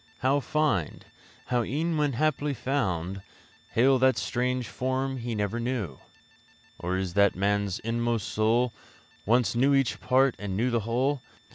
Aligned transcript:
How 0.21 0.39
find? 0.39 1.05
How 1.45 1.61
e'en 1.63 1.95
when 1.95 2.13
haply 2.13 2.55
found 2.55 3.21
Hail 3.73 3.99
that 3.99 4.17
strange 4.17 4.67
form 4.67 5.17
he 5.17 5.35
never 5.35 5.59
knew? 5.59 5.99
Or 6.79 6.97
is 6.97 7.11
it 7.11 7.15
that 7.17 7.35
man's 7.35 7.77
inmost 7.77 8.27
soul 8.27 8.73
Once 9.27 9.53
knew 9.53 9.75
each 9.75 9.99
part 10.01 10.33
and 10.39 10.57
knew 10.57 10.71
the 10.71 10.79
whole? 10.89 11.21